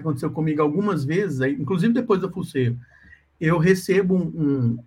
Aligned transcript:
aconteceu 0.00 0.30
comigo 0.30 0.60
algumas 0.60 1.04
vezes, 1.04 1.40
inclusive 1.40 1.92
depois 1.92 2.20
do 2.20 2.30
Fuceiro, 2.30 2.78
eu 3.40 3.58
recebo 3.58 4.14
um, 4.14 4.26
um, 4.26 4.84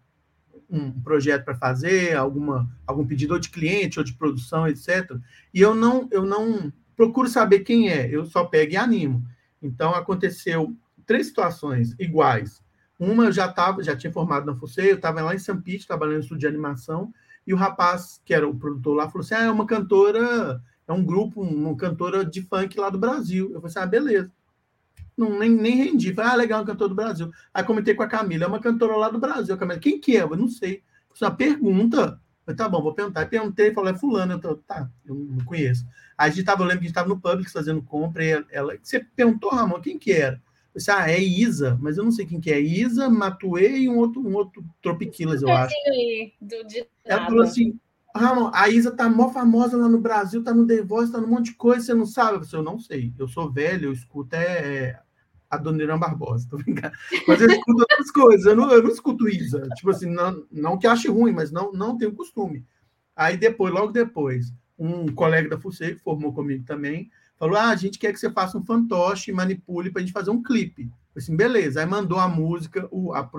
um 0.69 0.91
projeto 1.01 1.43
para 1.43 1.55
fazer, 1.55 2.15
alguma, 2.15 2.69
algum 2.85 3.05
pedido 3.05 3.33
ou 3.33 3.39
de 3.39 3.49
cliente 3.49 3.99
ou 3.99 4.05
de 4.05 4.13
produção, 4.13 4.67
etc. 4.67 5.11
E 5.53 5.61
eu 5.61 5.73
não, 5.73 6.07
eu 6.11 6.23
não 6.25 6.71
procuro 6.95 7.27
saber 7.27 7.59
quem 7.59 7.89
é, 7.89 8.07
eu 8.09 8.25
só 8.25 8.45
pego 8.45 8.73
e 8.73 8.77
animo. 8.77 9.25
Então 9.61 9.95
aconteceu 9.95 10.75
três 11.05 11.27
situações 11.27 11.95
iguais. 11.99 12.61
Uma 12.99 13.25
eu 13.25 13.31
já 13.31 13.47
estava, 13.47 13.83
já 13.83 13.95
tinha 13.95 14.13
formado 14.13 14.45
na 14.45 14.55
FUCE, 14.55 14.81
eu 14.81 14.95
estava 14.95 15.21
lá 15.21 15.33
em 15.33 15.39
São 15.39 15.59
Pete, 15.59 15.87
trabalhando 15.87 16.15
no 16.15 16.21
estúdio 16.21 16.41
de 16.41 16.47
animação, 16.47 17.13
e 17.45 17.53
o 17.53 17.57
rapaz, 17.57 18.21
que 18.23 18.33
era 18.33 18.47
o 18.47 18.55
produtor 18.55 18.95
lá, 18.95 19.09
falou 19.09 19.25
assim: 19.25 19.33
ah, 19.33 19.43
é 19.43 19.51
uma 19.51 19.65
cantora, 19.65 20.61
é 20.87 20.93
um 20.93 21.03
grupo, 21.03 21.41
uma 21.41 21.75
cantora 21.75 22.23
de 22.23 22.41
funk 22.41 22.79
lá 22.79 22.89
do 22.89 22.97
Brasil. 22.97 23.47
Eu 23.47 23.55
falei 23.55 23.67
assim: 23.67 23.79
ah, 23.79 23.85
beleza. 23.85 24.31
Não, 25.17 25.37
nem, 25.39 25.49
nem 25.49 25.75
rendi. 25.75 26.13
Falei, 26.13 26.31
ah, 26.31 26.35
legal, 26.35 26.61
um 26.61 26.65
cantor 26.65 26.89
do 26.89 26.95
Brasil. 26.95 27.31
Aí 27.53 27.63
comentei 27.63 27.93
com 27.93 28.03
a 28.03 28.07
Camila, 28.07 28.45
é 28.45 28.47
uma 28.47 28.59
cantora 28.59 28.95
lá 28.95 29.09
do 29.09 29.19
Brasil. 29.19 29.53
A 29.53 29.57
Camila, 29.57 29.79
quem 29.79 29.99
que 29.99 30.17
é? 30.17 30.21
Eu 30.21 30.35
não 30.35 30.47
sei. 30.47 30.83
Uma 31.21 31.31
pergunta. 31.31 32.19
Eu, 32.45 32.55
tá 32.55 32.67
bom, 32.67 32.81
vou 32.81 32.93
perguntar. 32.93 33.21
Aí 33.21 33.27
perguntei, 33.27 33.73
falei, 33.73 33.93
é 33.93 33.97
fulano. 33.97 34.33
Eu 34.33 34.39
tô, 34.39 34.55
tá, 34.55 34.89
eu 35.05 35.15
não 35.15 35.45
conheço. 35.45 35.85
Aí 36.17 36.29
a 36.29 36.33
gente 36.33 36.45
tava, 36.45 36.63
eu 36.63 36.67
lembro 36.67 36.79
que 36.79 36.85
a 36.85 36.87
gente 36.87 36.91
estava 36.91 37.09
no 37.09 37.19
Publix 37.19 37.51
fazendo 37.51 37.81
compra, 37.81 38.23
e 38.23 38.45
ela, 38.51 38.77
você 38.81 38.99
perguntou, 38.99 39.51
Ramon, 39.51 39.79
quem 39.79 39.97
que 39.97 40.11
era? 40.11 40.41
Eu 40.73 40.79
disse, 40.79 40.91
ah, 40.91 41.09
é 41.09 41.19
Isa, 41.19 41.77
mas 41.79 41.97
eu 41.97 42.03
não 42.03 42.11
sei 42.11 42.25
quem 42.25 42.39
que 42.39 42.51
é. 42.51 42.59
Isa, 42.59 43.09
Matuê 43.09 43.77
e 43.77 43.89
um 43.89 43.97
outro, 43.97 44.21
um 44.21 44.33
outro 44.33 44.63
Tropiquilas, 44.81 45.41
eu 45.41 45.49
acho. 45.49 45.73
Aí, 45.87 46.33
do, 46.41 46.55
ela 47.05 47.25
falou 47.25 47.43
assim, 47.43 47.79
Ramon, 48.15 48.51
a 48.53 48.69
Isa 48.69 48.91
tá 48.91 49.09
mó 49.09 49.29
famosa 49.29 49.75
lá 49.75 49.89
no 49.89 49.99
Brasil, 49.99 50.43
tá 50.43 50.53
no 50.53 50.67
The 50.67 50.83
Voice, 50.83 51.11
tá 51.11 51.19
num 51.19 51.27
monte 51.27 51.45
de 51.45 51.55
coisa, 51.55 51.85
você 51.85 51.93
não 51.93 52.05
sabe? 52.05 52.45
Eu, 52.45 52.59
eu 52.59 52.63
não 52.63 52.79
sei, 52.79 53.13
eu 53.17 53.27
sou 53.27 53.51
velho, 53.51 53.85
eu 53.85 53.93
escuto 53.93 54.35
é, 54.35 54.43
é 54.43 54.99
a 55.49 55.57
Dona 55.57 55.83
Irã 55.83 55.97
Barbosa, 55.97 56.47
tô 56.49 56.57
brincando. 56.57 56.95
Mas 57.27 57.41
eu 57.41 57.47
escuto 57.49 57.79
outras 57.79 58.11
coisas, 58.11 58.45
eu 58.45 58.55
não, 58.55 58.71
eu 58.71 58.83
não 58.83 58.89
escuto 58.89 59.27
Isa. 59.27 59.67
Tipo 59.75 59.91
assim, 59.91 60.09
não, 60.09 60.45
não 60.51 60.77
que 60.77 60.87
ache 60.87 61.07
ruim, 61.07 61.31
mas 61.31 61.51
não, 61.51 61.71
não 61.71 61.97
tenho 61.97 62.13
costume. 62.13 62.65
Aí 63.15 63.37
depois, 63.37 63.73
logo 63.73 63.91
depois, 63.91 64.53
um 64.77 65.07
colega 65.13 65.49
da 65.49 65.59
FUSEI, 65.59 65.95
que 65.95 66.01
formou 66.01 66.33
comigo 66.33 66.63
também, 66.65 67.09
falou: 67.37 67.55
ah, 67.57 67.69
a 67.69 67.75
gente 67.75 67.99
quer 67.99 68.11
que 68.11 68.19
você 68.19 68.31
faça 68.31 68.57
um 68.57 68.65
fantoche 68.65 69.31
manipule 69.31 69.91
para 69.91 70.01
a 70.01 70.05
gente 70.05 70.13
fazer 70.13 70.31
um 70.31 70.41
clipe. 70.41 70.83
Eu 70.83 71.19
assim, 71.19 71.35
beleza. 71.35 71.79
Aí 71.79 71.85
mandou 71.85 72.19
a 72.19 72.27
música, 72.27 72.87
o, 72.91 73.13
a, 73.13 73.29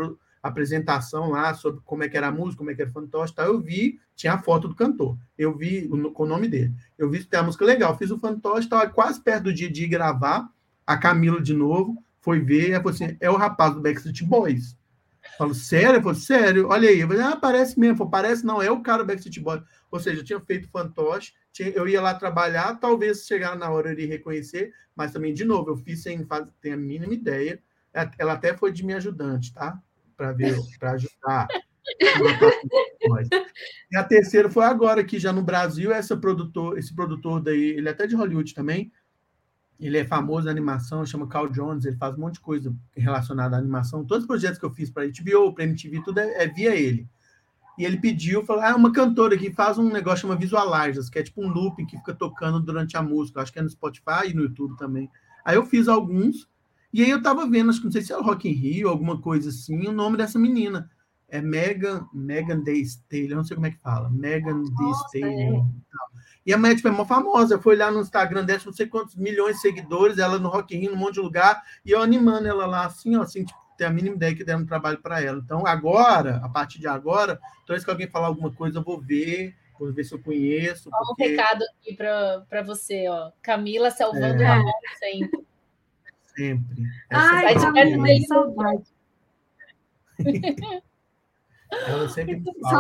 apresentação 0.49 1.31
lá 1.31 1.55
sobre 1.55 1.81
como 1.87 2.05
é 2.05 2.09
que 2.09 2.17
era 2.17 2.29
a 2.29 2.33
música, 2.33 2.59
como 2.59 2.71
é 2.71 2.75
que 2.75 2.83
era 2.83 2.91
o 2.91 2.93
fantoche 2.93 3.35
tal. 3.35 3.47
Eu 3.47 3.59
vi, 3.59 3.99
tinha 4.15 4.35
a 4.35 4.39
foto 4.39 4.69
do 4.69 4.75
cantor. 4.75 5.17
Eu 5.39 5.57
vi 5.57 5.89
o, 5.91 6.11
com 6.13 6.25
o 6.25 6.27
nome 6.27 6.49
dele. 6.49 6.75
Eu 6.99 7.09
vi 7.09 7.25
que 7.25 7.35
a 7.35 7.43
música 7.43 7.65
legal. 7.65 7.97
Fiz 7.97 8.11
o 8.11 8.19
fantoche, 8.19 8.67
estava 8.67 8.87
quase 8.89 9.23
perto 9.23 9.45
do 9.45 9.55
dia 9.55 9.71
de 9.71 9.87
gravar. 9.87 10.47
A 10.87 10.99
Camila 10.99 11.41
de 11.41 11.55
novo 11.55 11.97
foi 12.21 12.41
ver, 12.41 12.71
e 12.71 12.75
falou 12.75 12.91
assim: 12.91 13.17
é 13.19 13.31
o 13.31 13.37
rapaz 13.37 13.75
do 13.75 13.81
Backstreet 13.81 14.23
Boys. 14.23 14.77
Falo, 15.39 15.55
sério? 15.55 15.97
Eu 15.97 16.03
falo, 16.03 16.15
sério, 16.15 16.69
olha 16.69 16.91
aí. 16.91 17.01
Eu 17.01 17.09
falei, 17.09 17.23
ah, 17.23 17.37
parece 17.37 17.81
mesmo. 17.81 17.97
Falo, 17.97 18.11
parece 18.11 18.45
não, 18.45 18.61
é 18.61 18.71
o 18.71 18.83
cara 18.83 19.03
do 19.03 19.07
Backstreet 19.07 19.41
Boys. 19.41 19.63
Ou 19.91 19.99
seja, 19.99 20.21
eu 20.21 20.25
tinha 20.25 20.41
feito 20.41 20.69
fantoche, 20.69 21.33
tinha, 21.51 21.71
eu 21.71 21.89
ia 21.89 22.03
lá 22.03 22.13
trabalhar, 22.15 22.79
talvez 22.79 23.25
chegar 23.25 23.57
na 23.57 23.71
hora 23.71 23.89
eu 23.89 23.93
iria 23.93 24.09
reconhecer, 24.09 24.73
mas 24.95 25.13
também, 25.13 25.33
de 25.33 25.45
novo, 25.45 25.71
eu 25.71 25.77
fiz 25.77 26.03
sem 26.03 26.23
fazer, 26.27 26.51
ter 26.61 26.73
a 26.73 26.77
mínima 26.77 27.15
ideia. 27.15 27.63
Ela 28.19 28.35
até 28.35 28.55
foi 28.55 28.73
de 28.73 28.85
minha 28.85 28.99
ajudante, 28.99 29.55
tá? 29.55 29.81
Para 30.17 30.33
ver, 30.33 30.57
para 30.79 30.93
ajudar. 30.93 31.49
e 33.91 33.97
a 33.97 34.05
terceira 34.05 34.51
foi 34.51 34.65
agora, 34.65 35.05
que 35.05 35.19
já 35.19 35.33
no 35.33 35.43
Brasil, 35.43 35.93
essa 35.93 36.17
produtor, 36.17 36.79
esse 36.79 36.95
produtor 36.95 37.41
daí, 37.41 37.71
ele 37.71 37.89
é 37.89 37.93
até 37.93 38.07
de 38.07 38.15
Hollywood 38.15 38.55
também, 38.55 38.91
ele 39.79 39.99
é 39.99 40.05
famoso 40.05 40.47
na 40.47 40.51
animação, 40.51 41.05
chama 41.05 41.29
Carl 41.29 41.49
Jones, 41.49 41.85
ele 41.85 41.97
faz 41.97 42.17
um 42.17 42.21
monte 42.21 42.35
de 42.35 42.41
coisa 42.41 42.75
relacionada 42.97 43.57
à 43.57 43.59
animação. 43.59 44.05
Todos 44.05 44.25
os 44.25 44.27
projetos 44.27 44.59
que 44.59 44.65
eu 44.65 44.71
fiz 44.71 44.91
para 44.91 45.07
HBO, 45.07 45.53
para 45.53 45.65
MTV, 45.65 46.03
tudo 46.03 46.19
é, 46.19 46.45
é, 46.45 46.49
via 46.49 46.75
ele. 46.75 47.09
E 47.77 47.85
ele 47.85 47.99
pediu, 47.99 48.45
falou: 48.45 48.63
ah, 48.63 48.77
uma 48.77 48.93
cantora 48.93 49.37
que 49.37 49.53
faz 49.53 49.79
um 49.79 49.91
negócio 49.91 50.23
chama 50.23 50.37
Visualizers, 50.37 51.11
que 51.11 51.19
é 51.19 51.23
tipo 51.23 51.43
um 51.43 51.49
looping 51.49 51.87
que 51.87 51.97
fica 51.97 52.15
tocando 52.15 52.61
durante 52.61 52.97
a 52.97 53.03
música. 53.03 53.43
Acho 53.43 53.53
que 53.53 53.59
é 53.59 53.63
no 53.63 53.69
Spotify 53.69 54.29
e 54.29 54.35
no 54.35 54.43
YouTube 54.43 54.77
também. 54.77 55.11
Aí 55.45 55.57
eu 55.57 55.67
fiz 55.67 55.89
alguns, 55.89 56.49
e 56.95 57.03
aí 57.03 57.11
eu 57.11 57.21
tava 57.21 57.45
vendo, 57.51 57.71
acho 57.71 57.81
que 57.81 57.87
não 57.87 57.93
sei 57.93 58.03
se 58.03 58.13
é 58.13 58.17
Rock 58.17 58.49
in 58.49 58.53
Rio, 58.53 58.89
alguma 58.89 59.21
coisa 59.21 59.49
assim, 59.49 59.89
o 59.89 59.93
nome 59.93 60.17
dessa 60.17 60.39
menina. 60.39 60.89
É 61.29 61.41
Megan, 61.41 62.07
Megan 62.15 62.63
Thee 62.63 62.83
Stallion, 62.83 63.39
não 63.39 63.45
sei 63.45 63.57
como 63.57 63.67
é 63.67 63.73
que 63.73 63.81
fala. 63.81 64.09
Megan 64.09 64.63
Stallion. 64.63 65.67
É. 65.67 65.85
E 66.47 66.53
a 66.53 66.57
mulher, 66.57 66.77
tipo, 66.77 66.87
é 66.87 66.93
uma 66.93 67.05
famosa. 67.05 67.59
Foi 67.59 67.75
lá 67.75 67.91
no 67.91 68.01
Instagram 68.01 68.45
dela, 68.45 68.61
não 68.65 68.73
sei 68.73 68.87
quantos 68.87 69.17
milhões 69.17 69.57
de 69.57 69.63
seguidores, 69.63 70.19
ela 70.19 70.39
no 70.39 70.49
Rock 70.49 70.77
in 70.77 70.79
Rio, 70.79 70.93
num 70.93 70.97
monte 70.97 71.15
de 71.15 71.21
lugar, 71.21 71.61
e 71.85 71.91
eu 71.91 72.01
animando 72.01 72.47
ela 72.47 72.65
lá, 72.65 72.87
assim, 72.87 73.17
ó, 73.17 73.23
assim, 73.23 73.45
tipo, 73.45 73.59
tem 73.77 73.89
a 73.89 73.91
mínima 73.91 74.15
ideia 74.15 74.37
que 74.37 74.45
deram 74.45 74.65
trabalho 74.65 75.03
para 75.03 75.21
ela. 75.21 75.41
Então, 75.45 75.67
agora, 75.67 76.41
a 76.45 76.49
partir 76.49 76.79
de 76.79 76.87
agora, 76.87 77.41
toda 77.67 77.75
vez 77.75 77.85
que 77.85 77.91
alguém 77.91 78.09
falar 78.09 78.29
alguma 78.29 78.53
coisa, 78.53 78.79
eu 78.79 78.85
vou 78.85 79.01
ver, 79.01 79.57
vou 79.77 79.93
ver 79.93 80.05
se 80.05 80.15
eu 80.15 80.23
conheço. 80.23 80.91
Só 80.91 80.99
porque... 81.09 81.25
um 81.25 81.27
recado 81.31 81.65
aqui 81.65 81.97
para 81.97 82.63
você, 82.63 83.09
ó. 83.09 83.33
Camila 83.43 83.91
salvando 83.91 84.41
é. 84.43 84.47
Ramon 84.47 84.71
sempre. 85.01 85.44
Sempre. 86.37 86.83
Ai, 87.11 87.55
Camila, 87.55 88.27
saudade. 88.27 88.85
Ela 91.87 92.09
sempre 92.09 92.43